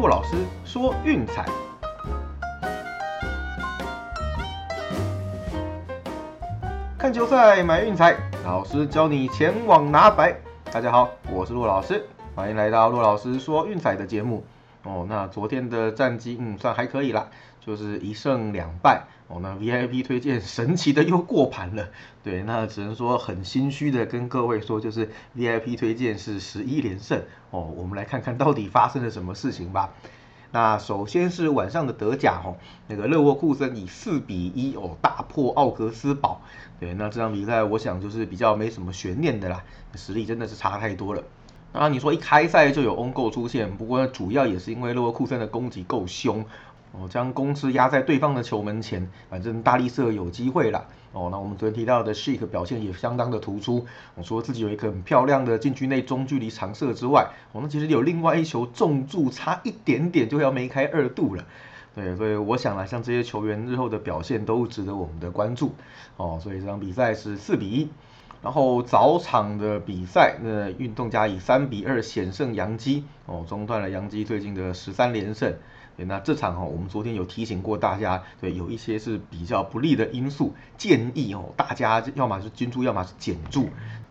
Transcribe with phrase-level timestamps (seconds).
[0.00, 0.34] 骆老师
[0.64, 1.44] 说运彩。
[6.96, 10.34] 看球赛买运彩，老师教你前往拿白。
[10.72, 14.42] 大家好，我是骆老师，欢迎来到骆老师说运彩的节目。
[14.84, 17.28] 哦，那昨天的战绩，嗯，算还可以啦，
[17.60, 19.02] 就是一胜两败。
[19.32, 21.88] 哦，那 VIP 推荐神奇的又过盘了。
[22.24, 27.22] 对，那只能说很心虚的跟各位说，就是 VIP 推荐是十一连胜。
[27.52, 29.94] 哦，我们来看看到底发生了什么事情吧。
[30.50, 32.56] 那首先是晚上的德甲哦，
[32.88, 36.42] 那个勒沃库森以四比一哦大破奥格斯堡。
[36.80, 39.62] 对，那这场比赛我想就是比较没什么悬念的啦，
[39.94, 41.22] 实力真的是差太多了。
[41.72, 46.44] 那，你说一开赛就有 on g o 出现，不过主要也是因为勒沃库森的攻击够凶。
[46.92, 50.86] 哦，将攻势压在对方的球门前，反正大力射有机会了。
[51.12, 53.86] 哦，那我们昨天提到的 Shake 表现也相当的突出。
[54.14, 61.44] 我说自己有一个很漂亮的禁区内中距离长射之外，我们其实有另外一球重注，差一点点就要梅开二度了。
[61.94, 65.72] 对，所以我想啊，像这些球员日后的表现都值得我们的关注。
[66.16, 67.88] 哦，所以这场比赛是四比一。
[68.42, 73.04] 然后早场的比赛，那运动家以三比二险胜杨基。
[73.26, 75.52] 哦，中断了杨基最近的十三连胜。
[76.04, 83.68] 那这场哈，我们昨天有提醒过大家，对，有一些是比较不利的因素，建议哦，大家要么是均注，要么是减注。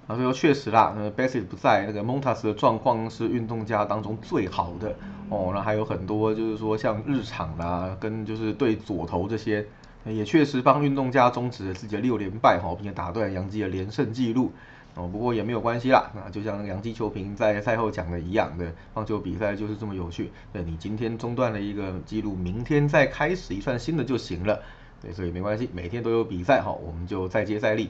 [0.08, 4.96] 啊，所以说确实啦，那 Bassett 不在，那个 Montas 的状况是运动家当中最好的
[5.30, 5.52] 哦。
[5.54, 9.66] 那还有很多就是说像日场啦，跟就是对左投这些，
[10.06, 14.52] 也确实帮运动家终止了自己的六连败哈，并且打断杨基的连胜记录。
[14.96, 16.12] 哦，不过也没有关系啦。
[16.14, 20.32] 那就像杨基球评在赛后讲的一样，的棒球比赛就是这么有趣。
[20.52, 24.62] 对你今天中断了一个记录，明天再开始一串新的就行了。
[25.02, 27.90] 对，所以没关系，每天都有比赛哈，我们就再接再厉。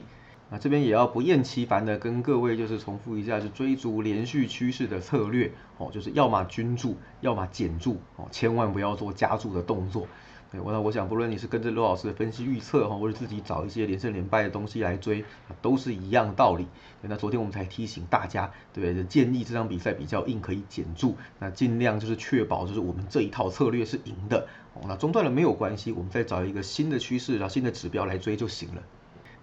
[0.52, 10.06] 那这边也要不厌其烦的跟各位就是重复一下，是追逐连续趋势的策略哦，就是要么均注，要么减注哦，千万不要做加注的动作。
[10.52, 15.24] 对，我那我想，不论你是跟着罗老师的分析预测哈，或者自己找一些连胜连败的东西来追，
[15.62, 16.66] 都是一样道理。
[17.02, 24.48] 那昨天我们才提醒大家，对不对，建议这场比赛比较硬，可以减注，那尽量就是确保就是我们这一套策略是赢的。
[24.74, 28.82] 哦，那中断了没有关系，我们再找一个新的趋势，然后新的指标来追就行了。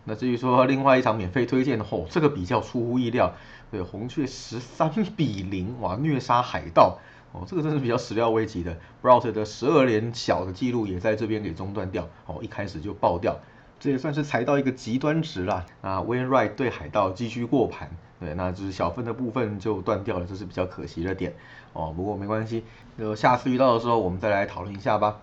[0.03, 3.33] 那至于说另外一场免费推荐的吼，这个比较出乎意料，
[3.71, 6.99] 对，红雀十三比零哇虐杀海盗。
[7.37, 13.37] 哦，这个真是比较始料未及的 b r o u t 的十二连小的记录也在这边给中断掉，哦，一开始就爆掉，
[13.79, 15.65] 这也算是踩到一个极端值了。
[15.81, 21.35] 啊 w a i n Wright 对海盗继续过盘，对，那就是小分的部分就断掉了，这是比较可惜的点。
[21.73, 22.63] 哦，不过没关系，
[22.97, 25.19] 就下次遇到的时候我们再来讨论一下吧。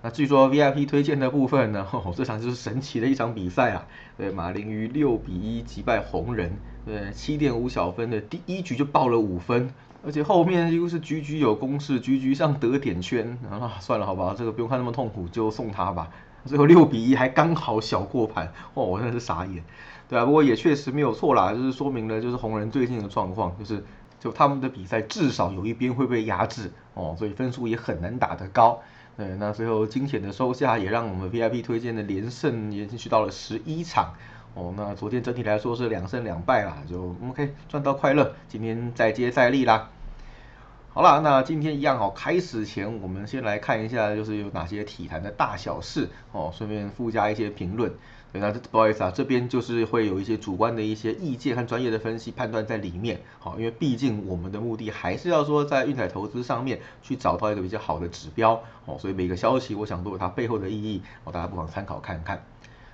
[0.00, 3.86] 那据说 VIP 推荐的部分呢，这场就是神奇的一场比赛啊，
[4.16, 9.70] 对，马林鱼六比一击败红人，对，七点五小分的第一局就爆了五分。
[10.04, 16.08] 而且后面又是局局有攻势，局局上得点圈啊，算了好吧，这个不用看那么痛苦，就送他吧。
[16.44, 19.62] 最后六比一还刚好小过盘，哇，我真的是傻眼，
[20.08, 23.84] 对啊，不过也确实没有错啦，就是说明了就是红人最近的状况，就是
[24.20, 28.80] 就他们的比赛至少有一边会被压制哦，所以分数也很难打得高。
[29.16, 34.14] 对，那最后惊险的收下也让我们 VIP 推荐的连胜延续到了十一场。
[34.58, 39.88] 哦，那昨天整体来说是两胜两败啦，就 OK 赚到快乐，今天再接再厉啦。
[40.92, 47.92] 好了，那今天一样哦，开始前我们先来看一下，就是有哪些体坛的大小事哦，顺便附加一些评论。
[48.32, 53.20] 对，那不好意思啊，这边就是会有一些主观的一些意见和专业的分析判断在里面。
[53.38, 62.42] 好，因为毕竟我们的目的还是要说在运彩投资上面去找到一个比较好的指标哦，所以每个消息我想都有它背后的意义哦，大家不妨参考看看。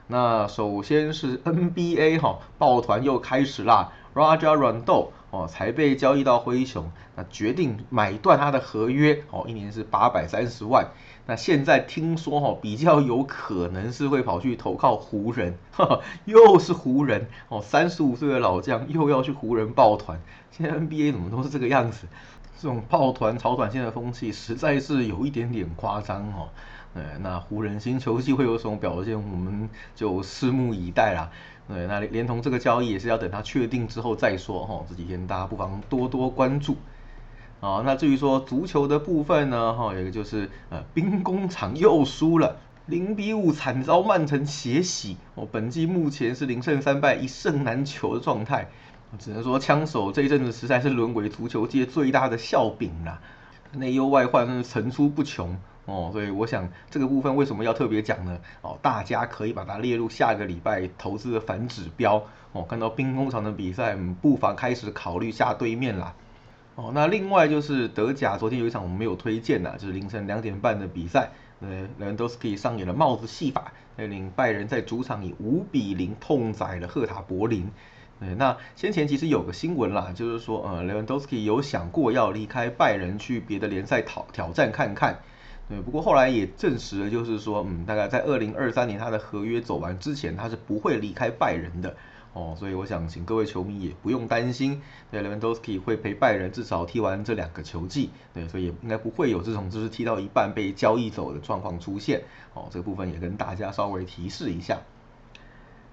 [0.07, 10.89] 那首先是 NBA 哈，抱团又开始啦，Raja Rondo 哦才被交易到灰熊，那决定买断他的合约哦，一年是八百三十万。
[11.27, 15.57] 那现在听说哈，比较有可能是会跑去投靠湖人，
[16.27, 22.07] 又是湖人哦，三十五岁的老将又要去湖人抱团，现在 NBA 怎么都是这个样子？
[22.61, 26.49] 这种抱团炒短线的风气实在是有一点点夸张哦。
[26.95, 31.29] 对，那湖人新球季会有什么表现，我们就拭目以待啦。
[31.67, 34.85] 对，那连同这个交易也是要等他确定之后再说哈。
[34.89, 36.77] 这几天大家不妨多多关注。
[37.61, 45.17] 啊，那至于说足球的部分呢，哈，有一个就是呃兵工厂又输了，零比五惨遭曼城血洗。
[45.35, 48.69] 哦，本季目前是零胜三败，一胜难求的状态。
[49.19, 53.21] 只能说枪手这一阵子实在是沦为足球界最大的笑柄了，
[53.73, 55.59] 内忧外患层出不穷。
[55.87, 58.39] 哦，所以我想这个部分为什么要特别讲呢？
[58.63, 62.25] 哦，大家可以把它列入下个礼拜投资的反指标。
[62.53, 66.15] 哦，看到兵工厂的比赛，不妨开始考虑下对面啦。
[66.77, 77.71] 哦，那另外就是德甲，昨天有一场我们没有推荐呐，就是凌晨两点半的比赛，呃，人都是可以上演了帽子戏法，带领拜仁在主场以五比零痛宰了赫塔柏林。
[78.21, 85.19] 对，那先前其实有个新闻啦，就是说，呃，Lewandowski 有想过要离开拜仁去别的联赛挑挑战看看。
[85.69, 91.97] 对，不过后来也证实了，就是说，嗯，大概在二零二三年他的合约走完之前，他是不会离开拜仁的。
[92.35, 102.25] 哦，所以我想请各位球迷也不用担心，对，Lewandowski 会陪拜仁至少踢完这两个球季，对，所以也应该不会有这种就是踢到一半被交易走的状况出现。
[102.53, 104.81] 哦，这个部分也跟大家稍微提示一下。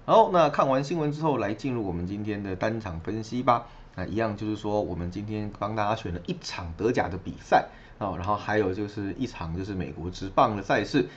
[0.04, 3.68] 好，那看完新闻之后，来进入我们今天的单场分析吧。
[3.94, 7.68] 那一样就是说，我们今天帮大家选了一场德甲的比赛，
[8.02, 11.08] 哦，然后还有就是一场就是美国职棒的赛事。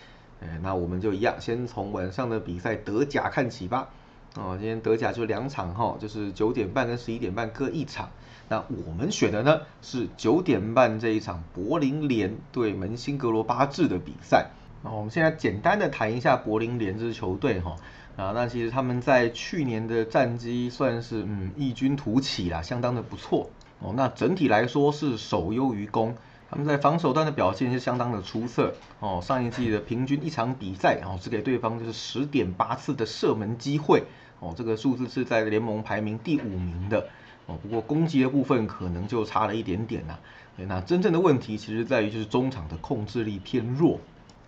[0.42, 3.90] 哎，那我们就一样，先从晚上的比赛德甲看起吧。
[4.36, 8.10] 哦，今天德甲就两场哈，就是九点半跟十一点半各一场。
[8.50, 14.52] 那我们选的呢是九点半这一场柏林联对门兴格罗巴治的比赛。
[14.84, 17.78] 那我们现在简单的谈一下柏林联这支球队哈。
[18.18, 23.50] 啊，那其实他们在去年的战绩算是嗯异军突起啦，相当的不错。
[23.80, 26.16] 哦，那整体来说是守优于攻。
[26.56, 29.20] 他们在防守端的表现是相当的出色哦。
[29.22, 34.04] 上一季的平均一场比赛然哦，只给对方就是十点八次的射门机会。
[34.40, 37.10] 哦，这个数字是在联盟排名第五名的
[37.46, 37.60] 哦。
[37.62, 40.18] 不过攻击的部分可能就差了一点点呐。
[40.56, 44.00] 那真正的问题其实在于就是中场的控制力偏弱。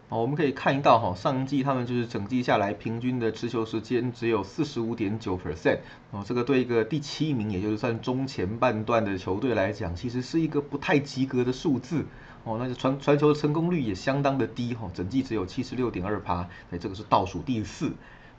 [0.09, 5.79] 哦，我们可以看一到哈，上季他们就是整季下来平均的持球时间只有四十五点九 percent。
[6.11, 12.05] 哦，这个对一个第七名，也就是算中前半段的球队来讲，其实是一个不太及格的数字。
[12.45, 17.91] 哦，那就传传球的成功率也相当的低哈，整季只有七十六点二趴，哎，这个是倒数第四。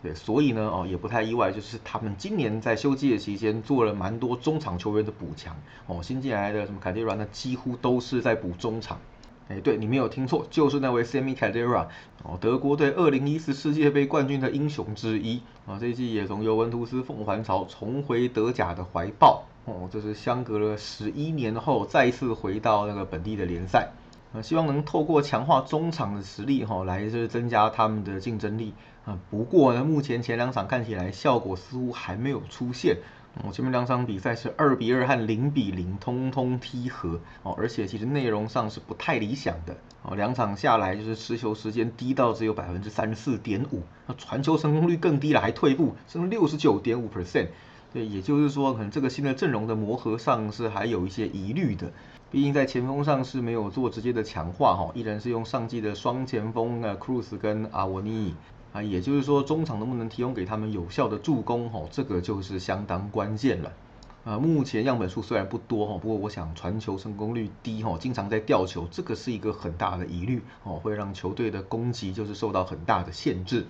[0.02, 5.54] 对，所以呢，哦，也不太意外，就是他们今年在休季的期间做了蛮多中场球员的补强。
[5.86, 8.98] 哦，新进来的什么凯蒂软呢，几乎都是在补中场。
[9.48, 11.88] 哎，对你没有听错，就是那位 Sami c a d e r a
[12.22, 19.44] 哦，德国队2014世界杯冠军的英雄之一啊，这一季也从尤文图斯凤凰巢重回德甲的怀抱。
[19.64, 23.90] 哦，这是相隔了十一年后再次回到那个本地的联赛。
[24.34, 28.74] 啊，希望能透过强化中场的实力哈，来就是增加他们的竞争力
[29.06, 29.18] 啊。
[29.30, 32.98] 不过呢，目前前两场看起来效果似乎还没有出现。
[33.34, 40.16] 哦，前面两场比赛是二比二和零比零，通通踢和哦，而且其实内容上是不太理想的哦。
[40.16, 47.48] 两场下来就是持球时间低到只有百分之三十四点五，那传球成功率更低了，还退步，剩六十九点五 percent。
[47.92, 51.92] 对，也就是说，可能这个新的阵容的磨合上是还有一些疑虑的。
[52.30, 58.34] 毕竟在前锋上是没有做直接的强化哈，依然是用上季的双前锋啊，Cruz 跟阿沃尼
[58.72, 63.72] 啊，也就是说中场能不能提供给他们有效的助攻哈，这个就是相当关键了。
[64.24, 73.64] 啊，目前样本数虽然不多哈，不过我想传球成功率低哈，经常在掉球，这个是一个很大的疑虑哦，会让球队的攻击就是受到很大的限制。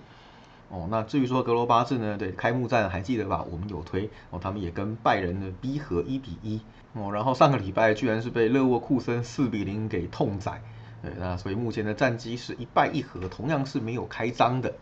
[0.69, 2.17] 哦，那至于说格罗巴治呢？
[2.17, 3.45] 对，开幕战还记得吧？
[3.49, 6.59] 我们有推哦，他们也跟拜仁的逼和一比一
[6.93, 10.61] 哦，然后上个礼拜居然是被勒沃库森四比零给痛宰，
[11.01, 14.75] 对，那所以目前的战绩是一败一和，同样是没有开张的。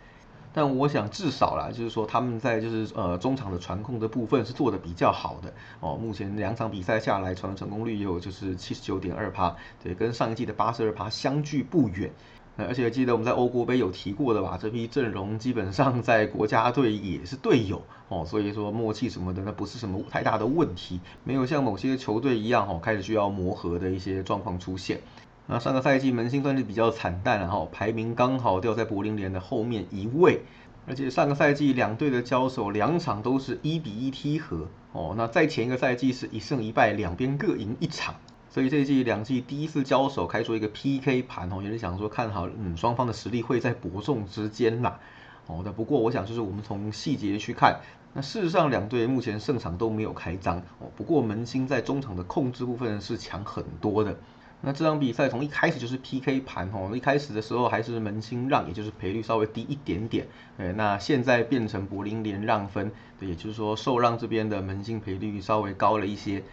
[0.57, 5.95] 但我想至少啦，就是说他们在就是呃中场的传控的部分是做的比较好的哦。
[5.95, 12.11] 目前两场比赛下来，传成功率也有就是七十九点二趴，对，跟上一季的八十二趴相距不远。
[12.55, 14.57] 那而且记得我们在欧国杯有提过的吧？
[14.59, 25.01] 这批阵容基本上在国家队也是队友哦，所以说默契什么的那不是什么太大的问题，没有像某些球队一样哦开始需要磨合的一些状况出现。
[25.49, 30.41] 那上个赛季门兴算是比较惨淡然后，排名刚好掉在柏林联的后面一位，
[30.85, 38.15] 而且上个赛季两队的交手两场都是一比一踢和哦，那在前一个赛季是一胜一败，两边各赢一场。
[38.49, 44.99] 所以这一季两季第一次交手开出一个 PK 盘哦，也是想说看好嗯双方的实力会在伯仲之间啦
[45.45, 45.61] 哦。
[45.63, 47.79] 那不过我想就是我们从细节去看，
[48.13, 50.89] 那事实上两队目前胜场都没有开张哦。
[50.97, 54.17] 不过门兴在中场的控制部分是强很多的。
[54.61, 60.27] 那这场比赛从一开始就是 PK 盘哦，一开始的时候还是门兴让，也就是赔率稍微低一点点。
[60.57, 66.43] 呃，那现在变成柏林联让分，对，也就是说受让这边的门兴赔率稍微高了一些。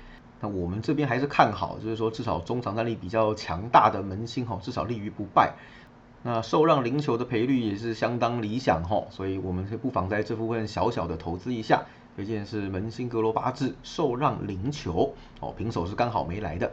[0.41, 5.55] 那我们这边还是看好，就是说至少中场战力比较强大的门兴哈，至少立于不败。
[6.23, 11.85] 那受让零球的赔率也是相当理想哈，所以我们不妨在这部分小小的投资一下。
[12.17, 16.71] 推荐是门兴格罗巴治受让零球哦，平手是刚好没来的。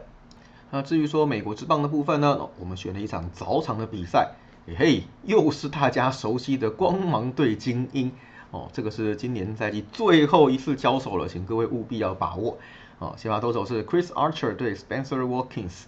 [0.74, 4.32] 那至于说美国之棒的部分呢，我们选了一场早场的比赛，
[4.66, 8.10] 嘿嘿，又是大家熟悉的光芒队精英
[8.50, 12.56] 哦，这个是今年赛季最后一次交手了，请各位务必要把握。
[13.00, 15.82] 哦，先发投手是 Chris Archer 对 Spencer Watkins。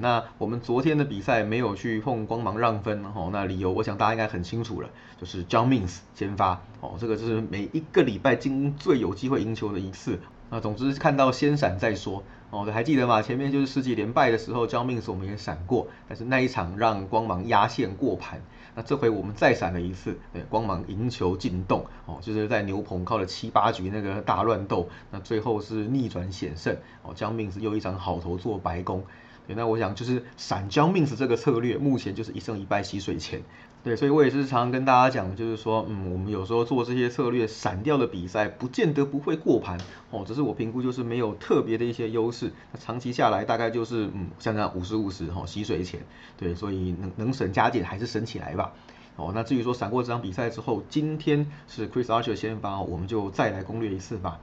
[0.00, 4.88] 那我们昨天的比赛没有去碰光芒让分哦，那理由我想大家应该很清楚了，
[5.20, 10.18] 就是 John Means 先发哦，这个就是每一个礼拜精英最有机会赢球的一次。
[10.54, 13.22] 那总之看到先闪再说哦，还记得吗？
[13.22, 18.42] 前面就是十几连败的时候，John Means 我们也闪过，但是那一场让光芒压线过盘。
[18.74, 29.02] 那这回我们再闪了一次，对，光芒赢球进洞哦，就是在牛棚靠了七八局那个大乱斗，那最后是逆转险胜哦，John Means 又一场好头做白宫。
[29.46, 33.40] 对，那我想就是闪交命子这个策略，目前就是一胜一败洗水钱。
[33.84, 39.76] 对，所以我也是常跟大家讲，就是说，嗯，我们有时候做这些策略，闪掉的比赛不见得不会过盘
[40.10, 42.52] 哦，只是我评估就是没有特别的一些优势。
[42.70, 45.98] 那长期下来大概就是，嗯，像这样五十五十哈，洗水钱。
[46.36, 48.72] 对，所以能能省加减还是省起来吧。
[49.16, 54.38] 哦，那至于说闪过这场比赛之后，今天是 Chris Archer 先发，我们就再来攻略一次吧。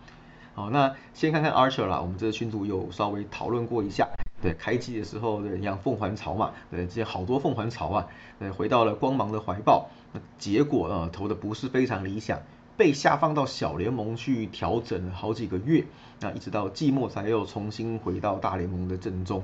[0.53, 4.09] 好，那先看看 Archer 啦，我们这个群组有稍微讨论过一下。
[4.41, 8.07] 对，开机的时候，对，一样凤凰巢嘛，对，这些好多凤凰巢啊，
[8.39, 12.39] 对，回到了光芒的怀抱，那结果呃投的不是非常理想，
[12.77, 15.85] 被下放到小联盟去调整了好几个月，
[16.21, 19.43] 那一直到季末才又重新回到大联盟的阵中。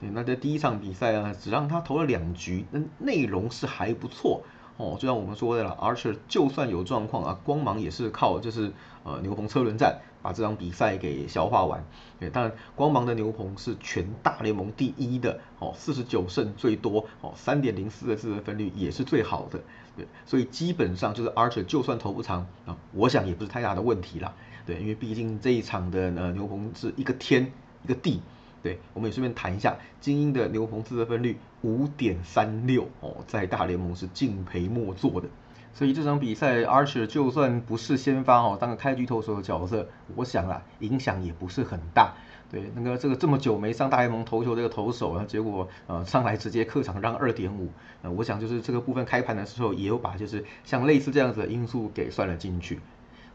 [0.00, 4.42] 那在第一场比赛啊，只让他投了两局，那内容是还不错。
[4.80, 8.72] 哦，就像我们说的了，Archer 就算有状况啊，光芒也是靠就是
[9.04, 11.84] 呃牛棚车轮战把这场比赛给消化完。
[12.18, 19.60] 对，当然光芒的牛棚是全大联盟第一的哦，四十九胜最多哦，三点零四的自得分率也是最好的。
[19.96, 24.32] 对，所以基本上就是 Archer 就算投不长啊，我想也不是太大的问题啦。
[24.64, 27.52] 对，因为毕竟这一场的呃牛棚是一个天
[27.84, 28.22] 一个地。
[28.62, 35.28] 对，我们也顺便谈一下精英的牛棚自得分率五点三六哦，在大联盟是敬陪末座的。
[35.72, 42.12] 所以这场比赛，Archer 就算不是先发哦，当个开局投手的角色，我想啊，影响也不是很大。
[42.50, 47.70] 对，那个这个这么久没上大联盟投球这个投手，然后结果呃上来直接客场让二点五，
[48.02, 52.80] 呃，我想就是这个部分开盘的时候也有把就是像类似这样子的因素给算了进去。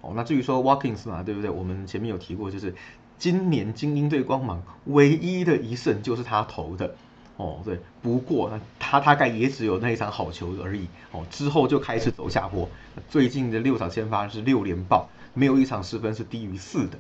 [0.02, 1.50] 哦，那至于说 Walkins 嘛，对不对？
[1.50, 2.76] 我们前面有提过，就是。
[3.18, 6.96] 今年精英队光芒唯一的一胜就是他投的
[7.38, 12.70] 哦，对，不过他大概也只有那一场好球而已哦，之后就开始走下坡。
[13.10, 16.98] 最近的六场先发是六连爆，没有一场失分是低于四的。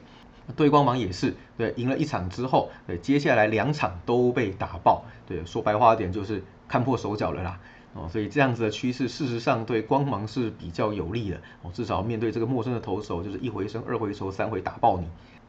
[0.55, 5.05] 对光芒也是，对，赢了一场之后，对，接下来两场都被打爆。
[5.27, 7.59] 对，说白话点就是看破手脚了啦。
[7.93, 15.07] 哦，所以这样子的趋势事实上对光芒是比较有利的哦，至少面对这个陌生的投手，就是一回生二回熟三回打爆你。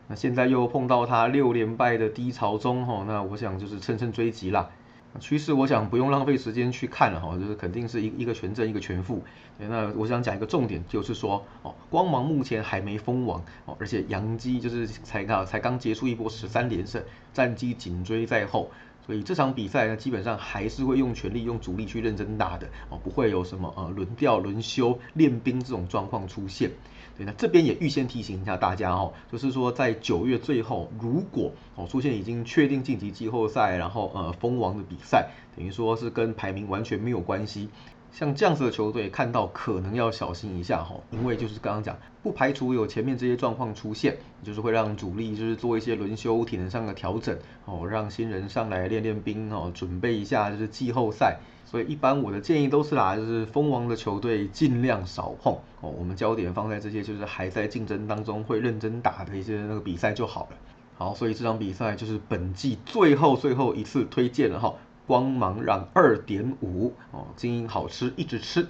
[0.09, 4.71] 那现在又碰到他六连败的低潮中哈，那我想就是乘胜追击啦。
[5.19, 9.25] 趋势我想不用浪费时间去看了哈，就是肯定是一一个全正一个全负。
[9.59, 18.71] 那我想讲一个重点，就是说哦，光芒目前还没封王哦，而且杨基就是才刚才刚结束一波十三连胜，战绩紧追在后，
[19.07, 26.71] 所以这场比赛呢基本上还是会用全力用主力去认真打的哦，不会有什么呃轮调轮休练兵这种状况出现。
[27.17, 37.69] 对，那这边也预先提醒一下大家哦，就是说在九月最后，如果哦出现已经确定晋级季后赛，然后呃封王的比赛，等于说是跟排名完全没有关系。
[38.17, 51.39] 像这样子的球队，看到可能要小心一下哈，因为就是刚刚讲，不排除有前面这些状况出现，就是会让主力就是做一些轮休、体能上的调整哦，让新人上来练练兵哦，准备一下就是季后赛。
[51.67, 60.57] 所以一般我的建议都是啦，就是封王的球队尽量少碰哦，我们焦点放在这些就是还在竞争当中会认真打的一些那个比赛就好了。
[60.97, 64.75] 好，所以这场比赛就是本季最后最后一次推荐了哈。
[65.07, 68.67] 光芒让二点五哦，精英好吃一直吃。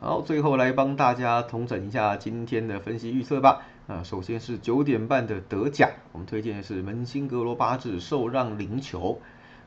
[0.00, 3.62] 好，最后来帮大家统整一下今天的分析预测吧。
[3.86, 9.20] 啊，首先是九点半的德甲，我们推荐的是门兴格罗巴治受让零球。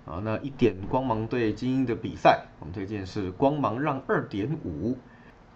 [0.05, 4.98] 啊，那一点光芒对精英的比赛，我们推荐是光芒让二点五。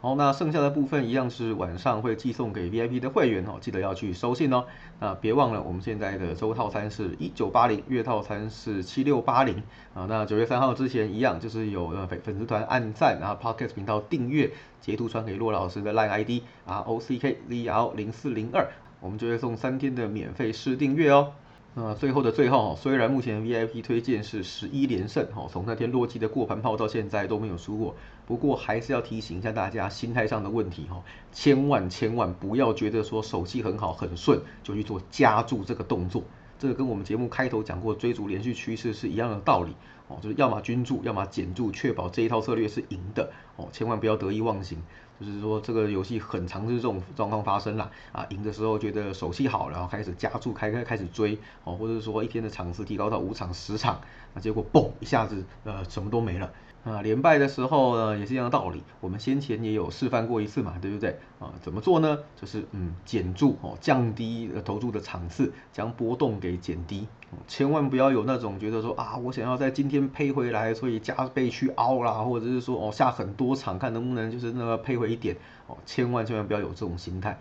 [0.06, 4.66] 好，那剩下的部分一样是晚上会寄送给 VIP 的会员哦，记得要去收信哦。
[5.00, 9.64] 那别忘了，我们现在的周套餐是一九八零，月套餐是七六八零
[9.96, 10.06] 啊。
[10.08, 18.68] 那九月三号之前一样，就是有呃粉粉丝团按赞，然后 Podcast 频道订阅，截图传给骆老师的 Line ID R O C K Z L 零四零二，
[19.00, 21.32] 我们就会送三天的免费试订阅哦。
[21.74, 36.24] 那最后的最后，虽然目前 VIP 推荐是十一连胜，哈，从那天洛基的过盘炮到现在都没有输过，不过还是要提醒一下大家心态上的问题，哈，千万千万不要觉得说手气很好很顺就去做加注这个动作，
[36.58, 39.76] 这个跟我们节目开头讲过追逐连续趋势是一样的道理，
[40.08, 44.82] 哦，就是要么均注，要么减注，确保这一套策略是赢的，哦，千万不要得意忘形，
[45.20, 54.02] 就是说这个游戏很常是这种状况发生啦，啊，赢的时候觉得手气好，然后开始加注开开开始追，哦，或者说一天的场次提高到五场十场，
[54.34, 56.52] 那结果嘣一下子呃什么都没了。
[56.86, 58.84] 啊，连败的时候呢，也是一样的道理。
[59.02, 61.18] 我们先前也有示范过一次嘛，对不对？
[61.40, 62.20] 啊，怎么做呢？
[62.40, 67.08] 就是嗯，减注哦，降低投注的场次，将波动给减低。
[67.48, 75.76] 千万不要有那种觉得说啊，我想要在今天配回来，所以加倍去凹啦，或者是说哦下很多场，看能不能就是那个配回一点哦。
[75.88, 77.40] 千万千万不要有这种心态。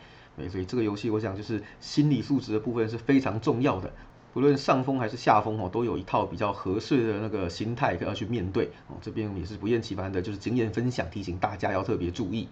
[0.51, 3.93] 所以这个游戏，我想就是心理素质的部分是非常重要的。
[4.35, 8.97] 不论上风还是下风哦，都有一套比较合适的那个心态要去面对哦。
[9.01, 12.49] 这边也是不厌其烦的，就是经验分享，提醒大家要特别注意。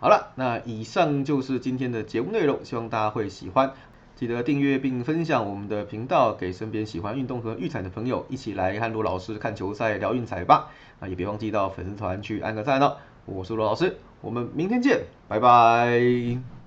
[0.00, 3.72] 好了，那以上就是今天的节目内容，希望大家会喜欢。
[4.16, 10.70] 记得订阅并分享我们的频道，给身边喜欢运动和育彩的朋友一起来和罗老师看球赛聊运彩吧。
[11.00, 12.98] 啊，也别忘记到粉丝团去按个赞哦。
[13.24, 16.57] 我是罗老师，我们明天见，拜拜。